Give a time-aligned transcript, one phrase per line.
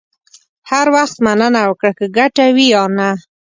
[0.69, 3.09] هر وخت مننه وکړه، که ګټه وي یا نه.